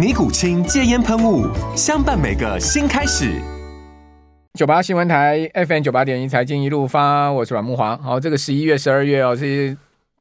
[0.00, 1.46] 尼古清戒烟喷雾，
[1.76, 3.38] 相伴每个新开始。
[4.54, 7.94] 九八新闻台 FM 九八点一财经一路发，我是阮木华。
[7.98, 9.76] 好，这个十一月、十二月哦，这些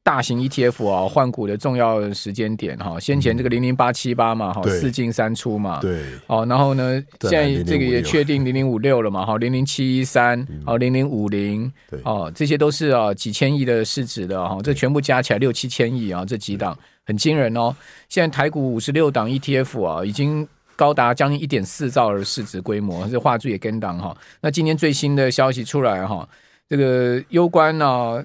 [0.09, 2.99] 大型 ETF 啊换股的重要时间点哈。
[2.99, 6.01] 先前这个零零八七八嘛，哈，四进三出嘛，对。
[6.25, 11.71] 哦，然后呢，现在这个也确定零零五六了嘛，哈，零零七一三，哦，零零五零，
[12.03, 16.75] 哦，这些都是啊几千亿的市值的哈，这全部加起来六七千亿啊，这几档。
[17.05, 17.75] 很惊人哦！
[18.07, 24.15] 现在台股五十六档 ETF 啊，已经高达将近一点四兆的市值规模，这话术也跟档哈。
[24.41, 26.29] 那今天最新的消息出来哈，
[26.67, 28.23] 这个攸关呢，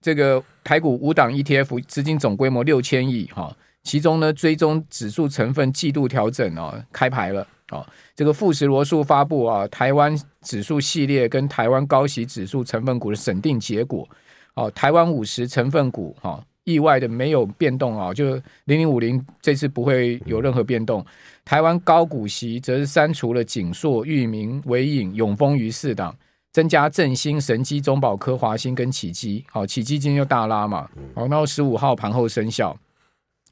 [0.00, 7.86] 这个台股五档 ETF 资金总规模六千亿哈，其中呢追踪指数成分季度调整哦，开牌了啊。
[8.14, 14.08] 这个富时罗素发布啊，台湾指数系列跟台湾高息指数成分股的审定结果
[14.54, 16.42] 哦，台湾五十成分股哈。
[16.64, 18.34] 意外的没有变动啊，就
[18.66, 21.02] 零零五零这次不会有任何变动。
[21.42, 26.14] 台湾高股息则是删除了景硕、裕民、纬颖、永丰于四档，
[26.52, 29.44] 增加振兴、神机、中保科、华兴跟启基。
[29.50, 32.76] 好，启基今天又大拉嘛，好，然后十五号盘后生效。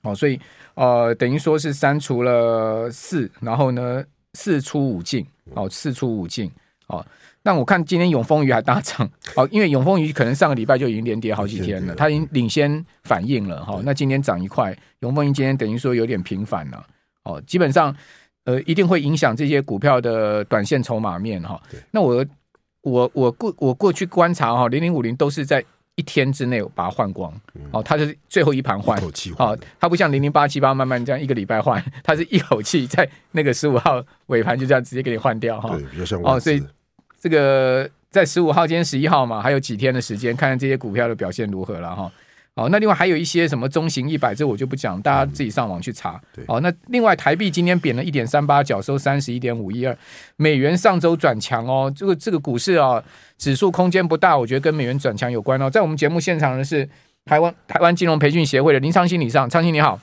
[0.02, 0.38] 好，所以
[0.74, 6.48] 呃，等于说是删除了四，然后呢四出五进，哦，四出五进，
[6.86, 7.04] 哦，
[7.42, 13.80] 那我看今天永丰鱼还大涨，哦，因为永丰鱼可能上个礼拜就已经连跌好几天了，它已经领先反应了哈。
[13.84, 16.86] 那今天涨一块，永丰鱼今天等于说有点平反了，
[17.24, 17.92] 哦，基本上
[18.44, 21.60] 呃一定会影响这些股票的短线筹码面哈。
[21.90, 22.24] 那我
[22.90, 25.64] 我我过我过去观察哈，零零五零都是在
[25.96, 27.32] 一天之内把它换光，
[27.72, 28.96] 哦，它是最后一盘换，
[29.38, 35.76] 哦，它不像零零八七八慢慢这样一个礼拜换，它是一口气在那个十五号尾盘就这样直接给你换掉哈。
[36.22, 36.62] 哦，所以。
[37.18, 42.12] 这个在十五号，今天十一号嘛，还有几天的时间，看看这些股票的表现如何了哈。
[42.58, 46.18] 好，那另外还有一些什么中型一百，这我就不讲，大家自己上网去查。
[46.46, 49.94] 好，那另外台币今天贬了一点三八角，收三十一点五一二。
[50.36, 53.02] 美元上周转强哦，这个这个股市啊，
[53.36, 55.68] 指数空间不大，我觉得跟美元转强有关哦。
[55.68, 56.88] 在我们节目现场的是
[57.26, 60.00] 台湾台湾金融培训协会的林昌兴理事长，昌兴你好。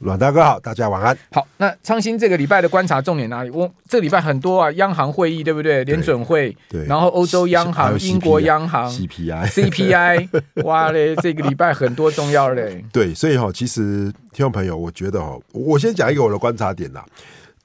[0.00, 1.16] 阮大哥好，大家晚安。
[1.30, 3.50] 好，那昌兴这个礼拜的观察重点哪里？
[3.50, 5.84] 我这个礼拜很多啊，央行会议对不对？
[5.84, 10.28] 联准会，对，然后欧洲央行、英国央行、CPI、CPI，
[10.64, 12.84] 哇嘞，这个礼拜很多重要嘞。
[12.92, 17.04] 对，所以哈，其实听众朋友，我觉得哈，我先讲一个我的观察点啦。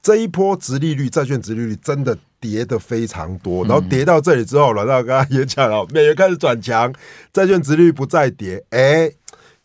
[0.00, 6.90] 这一波殖利率、债券殖利率真的跌的非常多，然后跌到这里之后，阮大哥也讲了，美元开始转强，
[7.32, 9.10] 债券殖利率不再跌，哎。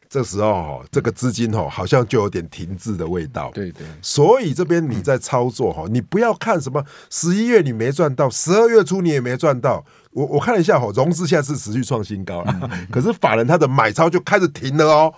[0.10, 3.52] 这时候，这个资金哦，好像就有点停滞的味道。
[3.54, 9.84] 对对，所以这边你在操作哈，你不要看什么十一月你没赚到，十二月初你也没赚到。
[10.12, 15.14] 我我看了一下哈，融资现在是持续创新高了，可是法人他的买超就开始停了哦。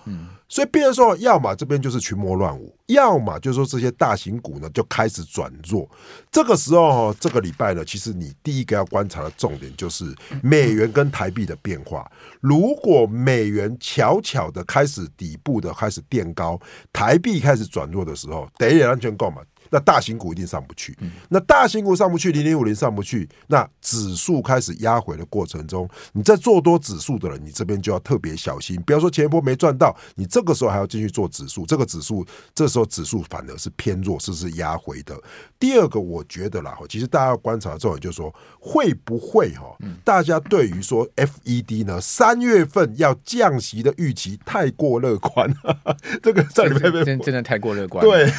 [0.48, 5.86] 所以，变成说，要么这边就是群魔乱舞，要么就是说这些大型股呢就开始转弱。
[6.30, 10.06] 这个时候，这个礼拜呢，其实你第一个要观察的重点就是
[10.42, 12.10] 美元跟台币的变化。
[12.40, 16.58] 如果美元悄悄的开始底部的开始垫高，
[16.92, 19.42] 台币开始转弱的时候，等一安全购嘛。
[19.70, 20.96] 那大型股一定上不去，
[21.28, 28.80] 那大型股上不去，零零五零上不去，那指数开始压回的过程中，你在做多指数的人，你这边就要特别小心。
[28.86, 35.14] 比方说前一波没赚到，你这个时候还要继续做指数，这个指数这时候指数反而是偏弱，是是压回的。
[35.58, 45.52] 第二个，我觉得啦，其实大家要观察的重点就是说，会不会哈，大家对于说 FED 呢三月份要降息的预期太过乐观，
[46.22, 48.02] 这个在里面真真的太过乐观。
[48.02, 48.32] 对，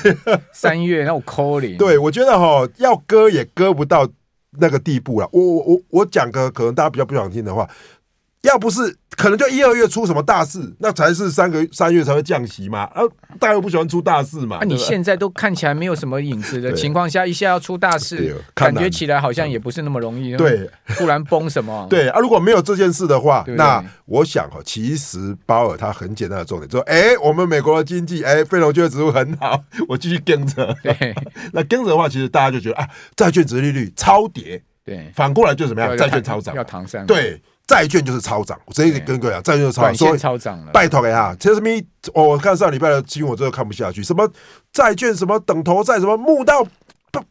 [0.52, 1.19] 三月那。
[1.78, 4.08] 对，我觉得哈，要割也割不到
[4.60, 5.30] 那个地步了。
[5.32, 7.70] 我我我我讲个可能大家比较不想听的话，
[8.44, 12.84] 要不是可能就一二月出什么大事，那才是三个三月才会降息嘛。
[12.94, 13.02] 啊，
[13.38, 14.60] 大家又不喜欢出大事嘛。
[14.62, 20.38] 那、啊、你现在都看起来没有什么影子的情况下，一下要出大事，感觉起来好像也不是那么容易。
[20.38, 21.86] 对，突然崩什么？
[21.92, 30.74] 对啊，如果没有这件事的话，那我想哈，其实鲍尔他很简单的重点，说，哎、欸，我们美国的经济，哎、欸，非农就业指数很好，我继续跟着。
[30.82, 31.14] 对，
[31.52, 32.88] 那跟着的话，其实大家就觉得啊，
[33.18, 34.64] 债券值利率超跌。
[34.86, 35.96] 对，反过来就怎么样？
[35.98, 37.06] 债券超涨，要唐山。
[37.06, 37.42] 对。
[37.70, 40.72] 债券就是超涨，我直接跟各位讲，债券就是超涨，所以超涨了。
[40.72, 41.70] 拜托给他，其实什么？
[42.16, 44.02] 我看上礼拜的新闻，我真的看不下去。
[44.02, 44.28] 什么
[44.74, 46.66] 债券，什么等头债，什么募到。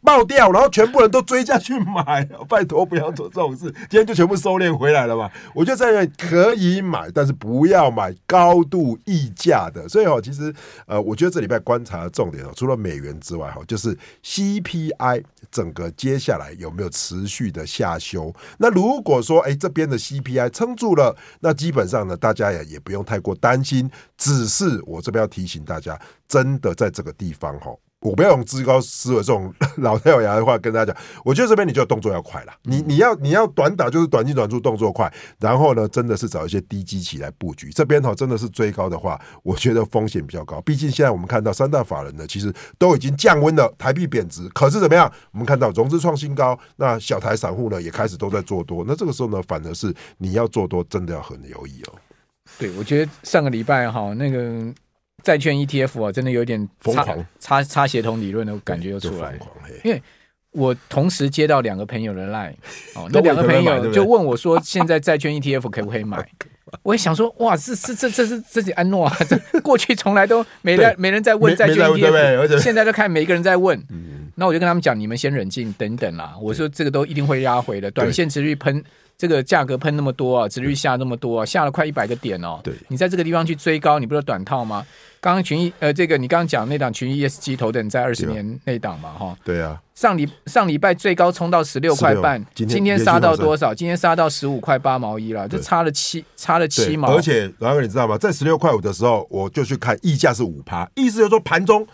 [0.03, 3.71] 爆掉，然后全部人都追下去买，拜托不要做这种事。
[3.89, 5.31] 今天就全部收敛回来了嘛。
[5.55, 9.89] 我觉得债券可以买，但是不要买高度溢价的。
[9.89, 10.53] 所以哦，其实
[10.87, 18.33] 呃，我觉得这礼拜观察的重点哦，除了美元之外哈，就是 CPI 整个接下来有没有持续的下修。
[18.59, 23.91] 那如果说哎这边的 CPI 撑住了，那基本上呢，大家也也不用太过担心。
[24.17, 27.73] 只是我这边要提醒大家，真的在这个地方哈。
[28.01, 37.71] 我不要用至高思维这种老掉牙的话跟大家讲，我觉得这边你就动作要快了，你你要你要短打就是短进短出，动作快，然后呢，真的是找一些低基期来布局。
[37.71, 40.61] 这边哈真的是追高的话，我觉得风险比较高。
[40.61, 45.13] 毕竟现在我们看到三大法人呢，其实都已经降温了，台币贬值，可是怎么样？
[45.33, 51.95] 我们看到融资创新高，那小台散户呢也开始都在做多，那这个时候呢，反而是你要做多，真的要很留意哦。
[52.59, 54.73] 对，我觉得上个礼拜哈那个。
[55.23, 59.39] 债券 ETF 啊，真的有点疯狂，插插协同理论的感觉又出来。
[59.85, 60.03] 因为
[60.53, 62.55] 我同时接到两个朋友的 line，
[62.95, 66.27] 哦， 那两个朋友就问我说：“现在债券 ETF 可不可以买？
[66.83, 69.17] ”我也想说：“哇，这是这这是这是安诺啊！
[69.29, 73.83] 这 过去从来都没人没人在问债券 ETF，现在都看每一个人在问。”
[74.37, 78.85] 那我就跟他们讲：“你们先冷静，等等啦。”我说：“这个都一定会压回的，短线持续喷。”
[79.19, 82.61] 这个价格喷那么多啊，殖利率下那么多啊，下了快一百个点哦。
[82.63, 84.87] 对，你在这个地方去追高，你不是短套吗？
[85.21, 89.37] 刚刚群益呃，这个你刚刚讲那档群益 ESG 头等在二十年那档嘛，哈。
[89.43, 89.77] 对啊。
[89.97, 93.75] 上礼上礼拜最高冲到十六块半，今天杀到多少？
[93.75, 97.13] 今天杀到十五块八毛一了，就差了七差了七毛。
[97.13, 98.17] 而且然后你知道吗？
[98.17, 101.85] 在十六块五的时候，我就去看溢价是五趴，意思就是说盘中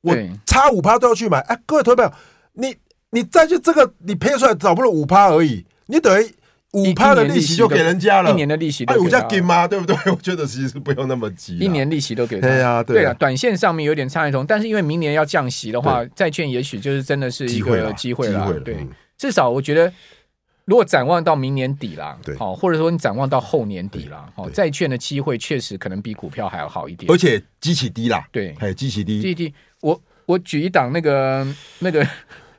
[0.00, 1.38] 我差五趴都要去买。
[1.42, 2.12] 哎，各位投资朋友，
[2.54, 2.74] 你
[3.10, 6.34] 你再去这个你赔出来找不了五趴而已，你等于。
[6.72, 9.68] 五趴的利息就给人家了，一年的利息都五家给吗？
[9.68, 9.94] 对不对？
[10.10, 12.48] 我觉得其实不用那么急，一年利息都给他。
[12.48, 18.52] 对呀，对啊，短线上面有点差异同，但是因为明年要降息的话，债券也许就是真的是一个机会了。
[18.60, 18.86] 对，
[19.18, 19.92] 至少我觉得，
[20.64, 29.54] 如果展望到明年底啦，好，或者说你展望到后年底啦，好，债券的机会确实可能比股票还要好一点，而且基期低啦，对，还有基期低，基期低。
[29.80, 31.46] 我我举一档那个
[31.80, 32.06] 那个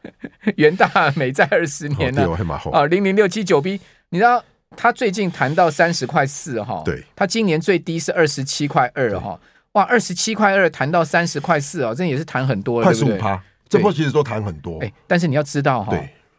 [0.58, 2.30] 元大美债二十年的
[2.72, 3.80] 啊，零零六七九 B，
[4.14, 4.42] 你知道？
[4.76, 9.40] 他最近谈到三十块四哈，对，他今年最低是二十七块二哈，
[9.74, 13.40] 哇，二十七块二谈到三十块四哦，这也是谈很多了，快十五趴，
[13.70, 14.80] 这波其实都谈很多。
[14.82, 15.96] 哎，但是你要知道哈，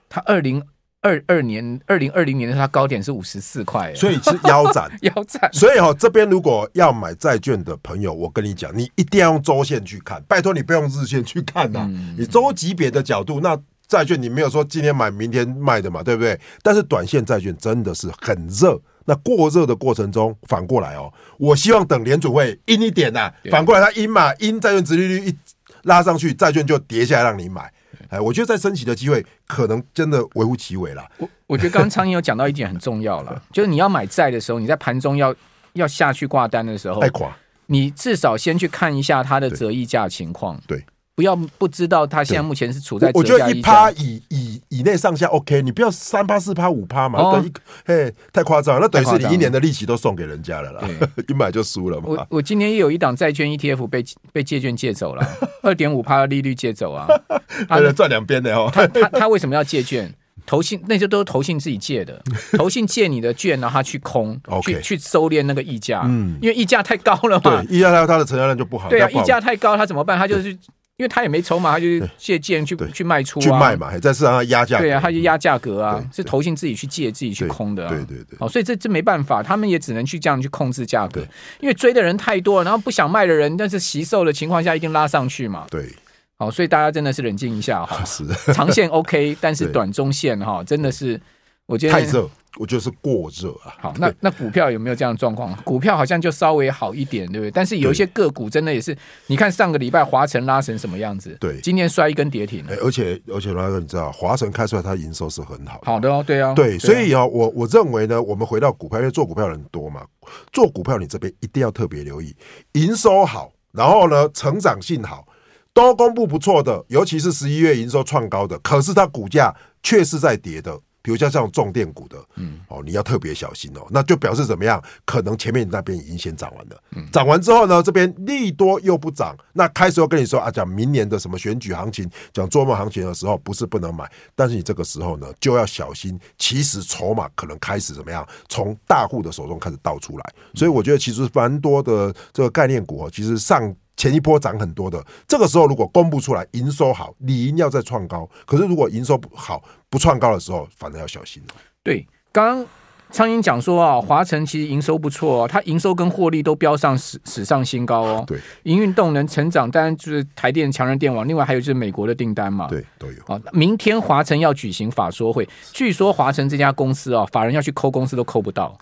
[0.09, 0.61] 他二零
[1.00, 5.49] 二二年、二零二零年的他高点是五十四块，所以是腰斩， 腰斩。
[5.53, 13.56] 所以哈，这边如果要买债券的朋友，我跟你讲，你一定要用周线去看，拜托你不用日线去看呐，你周级别的角度那。
[13.86, 16.38] 债券你没有说今天买明天卖的嘛，对不对？
[16.62, 25.36] 但是短线债券真的是很热，那过热的过程中，反过来哦，我希望等联储会阴一点呐、啊，反过来它阴嘛，阴债券殖利率一
[25.82, 27.70] 拉上去，债券就跌下来让你买。
[28.08, 31.04] 哎，我觉得在升息的机会可能真的微乎其微了。
[31.19, 35.34] 我我觉得刚刚昌兴有讲到一点很重要了， 就是你要买债的时候，你在盘中要
[35.74, 37.36] 要下去挂单的时候，太垮，
[37.67, 40.60] 你至少先去看一下它的折溢价情况。
[40.67, 40.82] 对。
[41.17, 47.53] 对不要不知道他现在目前是处在我觉得一趴以以以内上下 OK，你不要三趴四趴五趴嘛，等于
[47.87, 50.83] 嘿太夸张，那等于是你一年的利息都送给人家了啦，
[51.29, 52.06] 一买就输了嘛。
[52.09, 55.25] 我我今年也有一档债券 ETF 被被借券借走了，
[55.63, 57.06] 二点五趴的利率借走啊，
[57.69, 58.69] 他赚两边的哦。
[58.73, 60.13] 他他他为什么要借券？
[60.47, 62.21] 投信那些都是投信自己借的，
[62.59, 68.91] 投信借你的券，然后他去空，去去收敛那个溢价，嗯，因为溢价太高了嘛，对溢价太高，它的成交量就不好。
[68.91, 70.19] 对啊，溢价太高，他怎么办？
[70.19, 70.59] 他就是。
[70.96, 71.86] 因为他也没筹码，他就
[72.17, 74.79] 借券去去卖出啊，去卖嘛，在市场上压价。
[74.79, 77.89] 对啊，他就压价格啊，是投信自己去借，自己去空的。
[77.89, 78.36] 对对对。
[78.39, 81.20] 哦，所以这这没办法，他们也只能去这样去控制价格。
[81.58, 85.67] 因为追的人太多了，然后不想卖的人，但是惜售的情况下，一定拉上去嘛。
[85.69, 85.93] 对。
[86.36, 88.05] 好，所以大家真的是冷静一下哈。
[88.55, 91.20] 长线 OK，但是短中线哈，真的是
[91.67, 92.29] 我觉得太热。
[92.56, 93.75] 我觉得是过热啊。
[93.81, 95.53] 好，那那股票有没有这样的状况？
[95.65, 97.51] 股票好像就稍微好一点，对不对？
[97.51, 101.37] 但是有一些个股真的也是，你看上个礼拜华城拉成什么样子？
[101.41, 102.65] 对，今天摔一根跌停。
[102.69, 105.87] 哎，而且而且那个你知道，华城开出来它营收是很好的。
[105.87, 110.06] 好的哦，对啊，对，所以啊，我我认为呢，我们回到股票，因为做股票的人多嘛，
[110.53, 112.33] 做股票你这边一定要特别留意
[112.75, 115.27] 营收好，然后呢，成长性好，
[115.73, 119.53] 都公布不错的，尤其是十一月营收创高的，可是它股价
[119.83, 120.79] 却是在跌的。
[121.05, 123.87] 比如像这种重电股的，嗯，哦，你要特别小心哦。
[123.91, 124.82] 那就表示怎么样？
[125.05, 126.81] 可能前面那边已经先涨完了，
[127.13, 140.25] 涨完之后呢，这边利多又不涨，那开始又跟你说啊，讲明年的什么选举行情，讲做梦行情的时候，不是不能买，但是你这个时候呢，就要小心，其实筹码可能开始怎么样，从大户的手中开始倒出来。
[140.55, 143.77] 所以我觉得其实蛮多的这个概念股哦，其实上。
[143.96, 148.29] 前一波涨很多的，这个时候如果公布出来营收好，理应要再创高。
[148.44, 151.43] 可是如果营收不好，不创高的时候，反正要小心。
[151.82, 152.67] 对，刚刚
[153.13, 158.24] 昌英讲说啊，华晨其实营收不错哦，它营收跟获利都飙上史史上新高哦。
[158.27, 162.67] 对，营运动能成长，当然就是台电强人电网，另外还有就是美国的订单嘛。
[162.67, 163.22] 对，都有。
[163.27, 168.77] 啊，明天华晨要举行法说会， 据说华晨这家公司啊，法人要去抠公司都抠不到，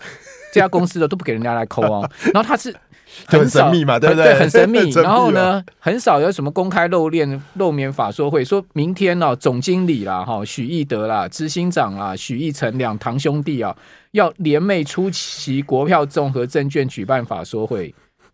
[0.51, 2.09] 这家公司的都不给人家来抠哦。
[2.33, 2.75] 然后他是。
[3.27, 4.25] 很神秘嘛，对不对？
[4.25, 4.89] 对，很神秘。
[5.01, 8.43] 然后呢，很少有什么公开露面、露面法说会。
[8.43, 13.75] 说明天呢、哦，总经理啦，哈，许义德啦，执行长啊，许义成两堂兄弟啊，
[14.11, 17.93] 要联袂出席国票综合证券举办法说会。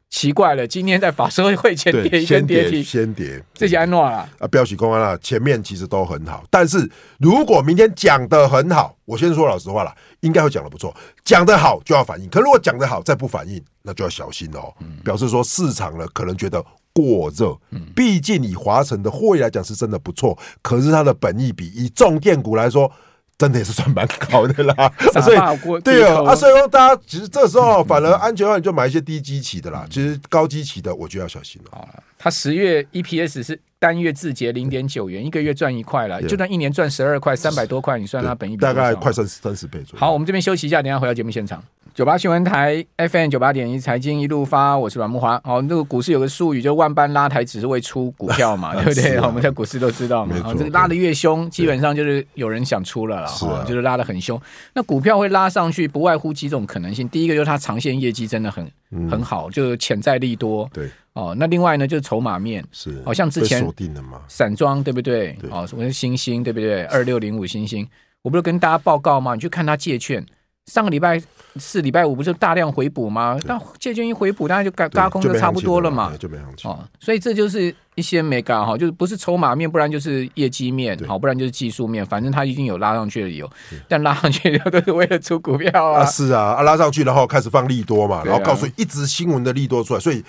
[0.09, 6.89] 奇怪了，今天在法社会前跌一根跌停，先跌，这些安诺啊，啊，标喜公安了，前面其实都很好，但是
[7.19, 14.73] 如果明天讲的很好，我先说老实话了，应该会讲的不错，讲的好就要反应，可如果讲的好再不反应，那就要小心哦，
[15.03, 17.55] 表示说市场呢可能觉得过热，
[17.95, 22.91] 毕竟以华城的获利来讲是真的不错，可是它的本益比以重电股来说。
[23.39, 24.91] 真的也是算蛮高的啦，
[25.23, 29.87] 所以对啊，啊，所以说大家其实这时候反而安全的话，你就买一些低基期的啦。
[29.89, 31.69] 其实高基期的，我就要小心了。
[31.71, 39.99] 好了，它十月 EPS 是单月自结零点九元，一个月赚一块了，就算一年赚十二块，三百多块，你算它本益比大概快三十三十倍左右。
[39.99, 41.63] 好，我们这边休息一下，等下回到节目现场。
[41.93, 45.39] 九八新闻台 FM 九八点一财经一路发，我是阮木华。
[45.43, 49.17] 哦，那个股市有个术语，就万般拉抬，只是为出股票嘛， 对不对？
[49.17, 50.35] 啊、我们在股市都知道嘛。
[50.45, 54.39] 哦，这个拉的越凶，基本上就是有人想出了了，啊、就是拉的很凶。
[54.73, 57.07] 那股票会拉上去，不外乎几种可能性。
[57.09, 60.69] 第一个就是它长线业绩真的很、嗯、很好，就是潜在利多。
[60.73, 65.35] 对哦，那另外呢就是筹码面，是好像之前锁定的嘛，散装对不对？
[65.49, 66.83] 哦，什么是星星对不对？
[66.85, 67.85] 二六零五星星，
[68.21, 69.33] 我不是跟大家报告吗？
[69.33, 70.23] 你去看它借券。
[70.69, 71.21] 上个礼拜
[71.55, 73.37] 四、礼拜五不是大量回补吗？
[73.45, 76.13] 那借券一回补，大家就嘎嘎空就差不多了嘛。
[76.19, 83.49] 就没上去哦，所以这就是一些没嘎哈，就是不是筹码面，不然就是业绩面，好，不然就是技术面，反正它一定有拉上去的理由。
[83.87, 86.05] 但拉上去的都是为了出股票啊。
[86.05, 90.23] 是啊，啊拉上去然后开始放利多嘛，然后告诉一直新闻的利多出来，所以。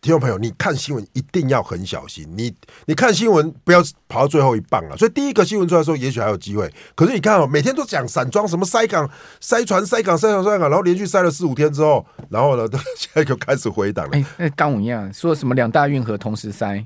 [0.00, 2.26] 听众朋友，你看新闻一定要很小心。
[2.36, 2.52] 你
[2.86, 4.96] 你看新闻不要跑到最后一棒了。
[4.96, 6.68] 所以第一个新闻出来的时候，也许还有机会。
[6.96, 9.08] 可是你看哦，每天都讲散装什么塞港、
[9.40, 14.18] 塞船、塞港、塞船、塞港，然后连续塞了四五天之后，然后呢，现在就开始回档了。
[14.18, 16.84] 哎，那刚我一样说什么两大运河同时塞，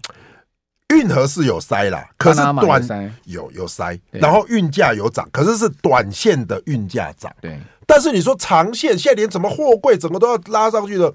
[0.95, 7.35] 运河是有塞啦，可是短塞有有塞，然后运价有涨，可是是短线的运价涨。
[7.40, 7.59] 对。
[7.90, 11.12] 但是你说长线，现在连怎么货柜整个都要拉上去的，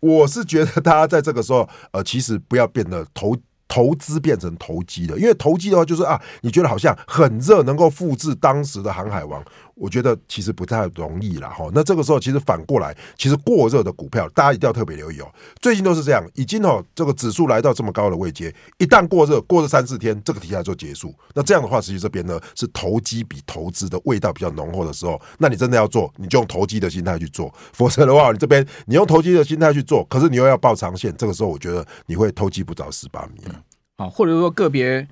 [0.00, 3.34] 我是觉得大家在这个时候，呃，其实不要变得投
[3.66, 9.42] 投资变成投机的，因为投机的话就是啊，你觉得好像很热，能够复制当时的航海王。
[9.80, 11.70] 我觉得其实不太容易了哈。
[11.72, 15.32] 那这个时候其实反过来，其实过热的股票，大家一定要特别留意哦。
[15.60, 21.14] 最近都是这样，已经哦这个指数来到这么高的位阶，一旦过热，过了三四天，这个题材就结束。
[21.34, 27.50] 那这样的话，实际这边呢是投机比投资的味道比较浓厚的时候，那你真的要做，你就用投机的心态去做。
[27.72, 33.54] 否则的话，你这边你用投机的心态去做，可是你又要抱长线，这个时候我觉得你会投机不着十八米了。
[33.96, 35.08] 好，或者说个别。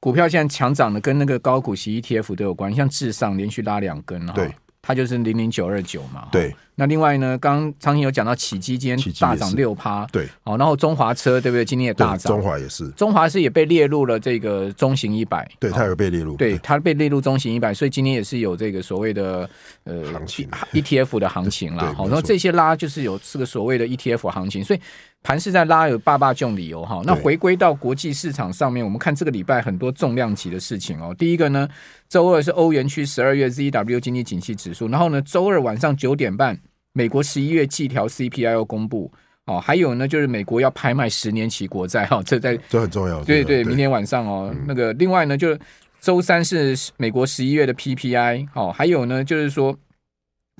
[0.00, 6.54] 股票现在强涨的跟那个高股息 ETF 都有关，像至上连续拉两根，对，它就是零零九二九嘛，对。
[6.74, 11.62] 那另外呢，刚刚昌兴有讲到起基今天大涨六趴，对，好，然后中华车对不对？
[11.62, 19.46] 今天也大涨，中华也是，中华是也被列入了这个中型一百，对，它有被列入，对，它被列入中型一百，所以今天也是有这个所谓的
[19.84, 20.48] 呃行情。
[20.72, 21.92] ETF 的行情啦。
[21.94, 24.80] 好，然后这些拉就是有这个所谓的 ETF 行情，所以。
[25.22, 27.02] 盘是在拉，有爸爸这种理由哈。
[27.04, 31.14] 那回归到国际市场上面，我们看这个礼拜很多重量级的事情哦。
[31.18, 31.68] 第一个呢，
[32.08, 36.58] 周二是欧元区十二月 ZW 经济景气指数，然后呢，周二晚上九点半，
[36.94, 39.12] 美国十一月季调 CPI 要公布
[39.44, 39.60] 哦。
[39.60, 43.22] 还有呢，就是美国要拍卖十年期国债哈，这在这很重要。
[43.22, 45.60] 对对，明天晚上哦，那个另外呢，就是
[46.00, 49.78] 周三是美国十一月的 PPI 哦，还有呢，就是说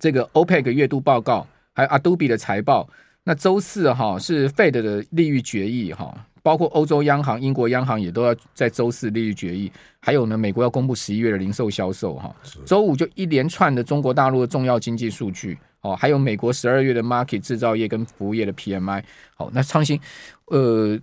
[0.03, 2.87] 这个 OPEC 月度报告，还有 Adobe 的财报。
[3.25, 9.71] 那周四哈是 Fed 的利率决议哈，包括欧洲央行、英国央行也都要在周四利率决议。
[10.01, 12.35] 还有呢，美国要公布十一月的零售销售哈。
[12.65, 19.03] 周五就一连串的中国大陆的重要经济数据哦，还有美国十二月的 Market 制造业跟服务业的 PMI。
[19.37, 20.01] 好，那创新
[20.47, 20.99] 呃。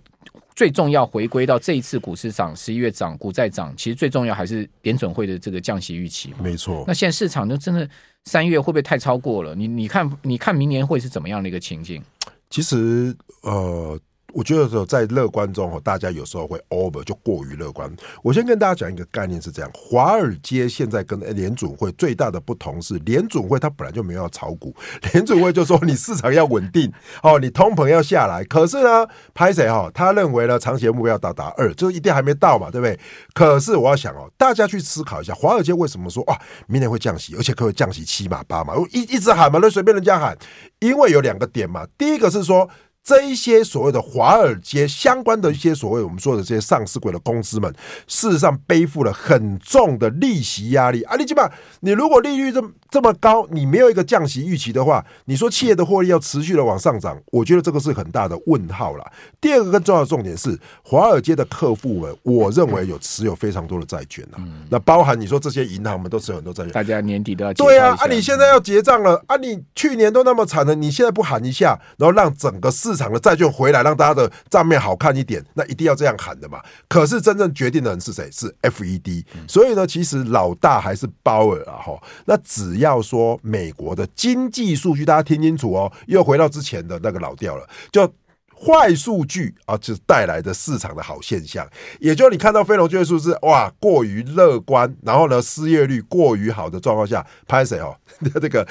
[0.54, 6.34] 最重要回归到这一次股市涨，十一月涨，股债涨，其实最重要还是联准会的这个降息预期。
[6.42, 6.82] 没错。
[6.84, 7.88] 那现在市场就真的
[8.28, 9.54] 三月会不会太超过了？
[9.54, 12.02] 你你看，你看明年会是怎么样的一个情景？
[12.50, 13.98] 其实呃。
[14.34, 17.90] 我觉得说在乐观中，大家有时候会 over 就过于乐观。
[18.22, 24.74] 我先跟大家讲一个概念是这样：华尔街现在跟 联准会最大的不同是，联准会它本来就没有要炒股，
[25.12, 26.92] 联准会就说你市场要稳定
[27.24, 28.44] 哦，你通膨要下来。
[28.44, 29.90] 可是呢，拍谁哈？
[29.94, 33.00] 他认为呢，长期目标要到达二，就一定还没到嘛，对不对？
[33.32, 40.36] 可是我要想哦，大家去思考一下，华尔街为什么说哇，明年会降息，而且可以降息七码八码，一一直喊嘛，那随便人家喊，
[40.80, 42.68] 因为有两个点嘛，第一个是说。
[43.02, 47.74] 这一些所谓的华尔街相关的一些所谓我们说的这些上市鬼的公司们，
[48.06, 51.16] 事实上背负了很重的利息压力啊！
[51.16, 59.12] 你基本上，你如果利率这么这么高，你没有一个降息预期的话，你说企业的获利要持续的往上涨，我觉得这个是很大的问号了。
[59.40, 64.36] 第二个更重要的重点是，华尔街的客户们，我认为有持有非常多的债券啊，
[64.68, 76.58] 那包含你说这些银行们都持有很多债券，大家年底都要对啊，啊，你现在要结账了啊，你去年都那么惨了，你现在不喊一下，然后让整个市市场的债券回来，让大家的账面好看一点，那一定要这样喊的嘛。
[76.88, 78.30] 可是真正决定的人是谁？
[78.32, 79.24] 是 FED。
[79.46, 81.76] 所以呢，其实老大还是鲍尔啊。
[81.76, 88.10] 哈，那只要说美国的经济数据，大家听清楚哦，又回到之前的那个老调了，就。
[88.60, 91.66] 坏数据啊，就是带来的市场的好现象，
[92.00, 97.96] 也就是你看到非农就业数字哇过于乐观，然后呢失业率过于好的状况下，拍谁哦？
[98.40, 98.66] 这个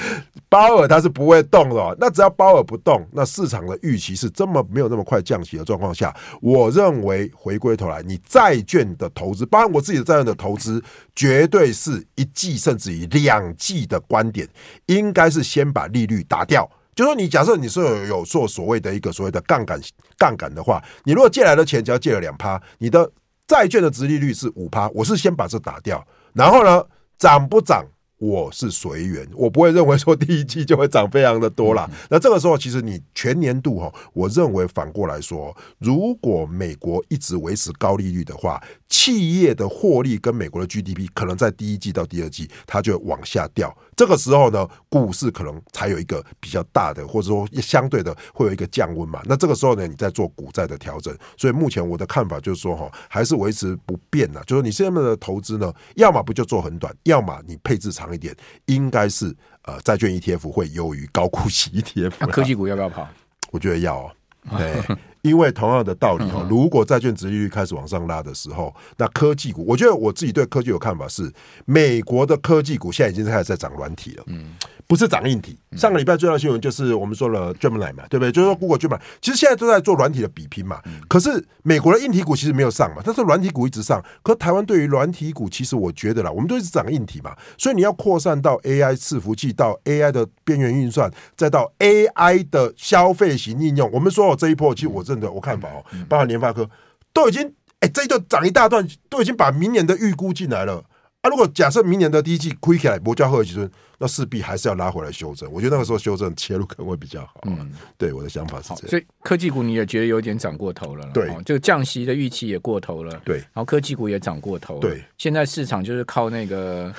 [0.50, 1.96] 鲍尔他是不会动的哦。
[2.00, 10.84] 那只要鲍尔不动，那市场的预期是这么没有那么快降息的状况下，我认为回归头来，你债券的投资，包括我自己的债券的投资，
[11.16, 14.48] 绝对是一季甚至于两季的观点，
[14.88, 16.70] 应该是先把利率打掉。
[16.98, 19.80] 就说你假设你是有有做所谓的一个所谓的杠杆
[20.18, 23.08] 杠杆的话，你如果借来的钱只要借了两趴，你的
[23.46, 26.84] 债券的值利率是五趴，我是先把这打掉，然后呢
[27.20, 27.86] 涨不涨？
[28.20, 31.88] 我是随缘，我不会认为说第一季就会涨非常的多啦。
[32.10, 43.76] 那这个时候，其实你全年度哈，我认为反过来说，如果美国一直维持高利率的话，企业的获利跟美国的 GDP 可能在第一季到第二季它就往下掉。
[43.96, 49.22] 这个时候呢，股市可能才有一个比较大的，或者说相对的会有一个降温嘛。
[49.26, 51.16] 那这个时候呢，你在做股债的调整。
[51.38, 58.07] 所以目前我的看法就是说哈，还是维持不变的，就是你现在的投资呢，要么不就做很短，要么你配置长。
[58.14, 62.14] 一点应该是呃，债券 ETF 会优于高股息 ETF。
[62.20, 63.08] 那科技股要不要跑？
[63.52, 64.12] 我觉得要哦。
[64.58, 64.82] 对，
[65.22, 71.32] 因为同样的道理哈，如果债券值利率开始往上拉的时候，那科技股，我觉得我自己对科技有看法是，
[71.66, 74.24] 美国的科技股现在已经开始在涨软体了。
[74.28, 74.54] 嗯。
[74.90, 75.60] 不是涨硬体。
[75.76, 78.32] 上个礼拜最大的新闻就是我们说了 Gemini 嘛，对不对？
[78.32, 80.82] 就是说 Google Gemini，其实现在都在做软体的比拼嘛。
[81.10, 84.02] 可是美国的硬体股其实没有上嘛，但是软体股一直上。
[84.24, 87.36] 可是台湾对于软体股，其实我觉得啦，我们都一直涨硬体嘛。
[87.58, 93.92] 所以你要扩散到 AI 伺服器，到 AI 的边缘运算，再到 AI 的消费型应用。
[93.92, 96.70] 我们说我，这一波，其实我认的我看法哦，包括联发科
[97.14, 100.84] 都已经哎，这一段涨一大段，都已经把明年的预估进来了。
[101.22, 103.72] 啊，如果假设明年的第一季亏起来，摩加赫尔吉孙。
[104.00, 107.42] 那势必还是要拉回来修正，我觉得那个时候修正切入可能会比较好。
[107.48, 108.90] 嗯，对，我的想法是这样。
[108.90, 111.10] 所以科技股你也觉得有点涨过头了。
[111.16, 113.20] 对，这个降息的预期也过头了。
[113.26, 114.78] 对，然后科技股也涨过头。
[114.78, 116.94] 对，现在市场就是靠那个，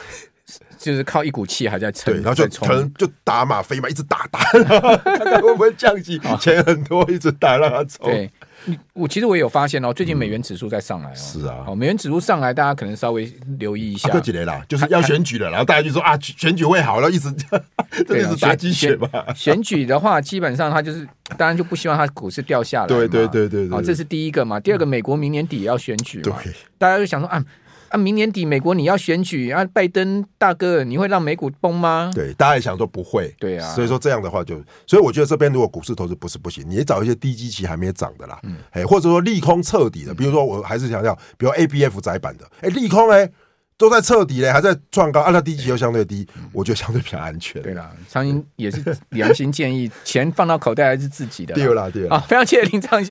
[0.78, 4.38] 就是靠一股气还在撑，然后就可能就打吗啡嘛，一直打打，
[5.04, 8.06] 看看会不会降息，钱很多，一直打让它冲。
[8.10, 8.30] 对。
[8.92, 11.14] 我其实我也有发现哦，最近美元指数在上来哦。
[11.14, 13.24] 是啊，美元指数上来，大家可能稍微
[13.58, 14.08] 留意一下。
[14.10, 17.32] 过几年啦，就是要选举了，然后大家就说啊，选举会好了，一直
[18.06, 19.08] 这是 打鸡血嘛。
[19.34, 22.86] 选举的话，基本上它就是，当然就不希望它股市掉下来。
[22.88, 24.58] 对对对对对，这是第一个嘛。
[24.58, 26.36] 第二个，美国明年底也要选举嘛，
[26.76, 27.42] 大家就想说啊。
[27.88, 32.10] 啊，明年底美国你要选举啊，拜登大哥，你会让美股崩吗？
[32.14, 43.30] 对，大家也想说不会，对啊，所以说这样的话就，所以我觉得这边如果股市投资不是不行，你也找一些低基期还没涨的啦，嗯，哎，或者说利空彻底的，比如说我还是强调，比如 ABF 窄板的，哎，利空哎。
[43.80, 47.62] 都在彻底嘞，还在创高，按、啊、它低级又相对低，嗯、我觉得相对比较安全。
[47.62, 51.54] 对啦，苍蝇也是良心建议，钱放到口袋还是自己的。
[51.54, 52.16] 对啦，对啦。
[52.16, 53.06] 啊，非常谢谢林昌兴。